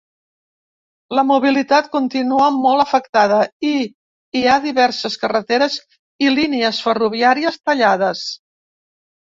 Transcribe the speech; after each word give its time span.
La 1.17 1.23
mobilitat 1.31 1.89
continua 1.97 2.47
molt 2.57 2.85
afectada 2.85 3.39
i 3.73 3.75
hi 4.39 4.43
ha 4.47 4.57
diverses 4.67 5.21
carreteres 5.27 5.79
i 6.29 6.35
línies 6.41 6.83
ferroviàries 6.89 7.65
tallades. 7.71 8.27